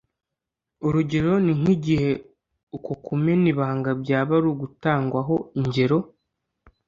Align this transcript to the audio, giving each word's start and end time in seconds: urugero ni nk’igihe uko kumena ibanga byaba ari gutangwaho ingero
urugero 0.87 1.31
ni 1.43 1.53
nk’igihe 1.59 2.09
uko 2.77 2.91
kumena 3.05 3.45
ibanga 3.53 3.89
byaba 4.01 4.31
ari 4.39 4.49
gutangwaho 4.61 5.35
ingero 5.59 5.97